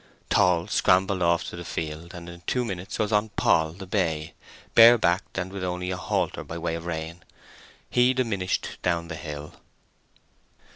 Tall 0.31 0.65
scrambled 0.67 1.21
off 1.21 1.43
to 1.49 1.55
the 1.55 1.63
field, 1.63 2.15
and 2.15 2.27
in 2.27 2.41
two 2.47 2.65
minutes 2.65 2.97
was 2.97 3.11
on 3.11 3.29
Poll, 3.35 3.73
the 3.73 3.85
bay, 3.85 4.33
bare 4.73 4.97
backed, 4.97 5.37
and 5.37 5.53
with 5.53 5.63
only 5.63 5.91
a 5.91 5.95
halter 5.97 6.43
by 6.43 6.57
way 6.57 6.73
of 6.73 6.87
rein. 6.87 7.21
He 7.87 8.15
diminished 8.15 8.79
down 8.81 9.09
the 9.09 9.15
hill. 9.15 9.53